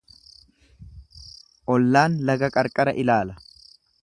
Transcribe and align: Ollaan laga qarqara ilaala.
Ollaan 1.75 2.19
laga 2.31 2.53
qarqara 2.57 2.97
ilaala. 3.05 3.41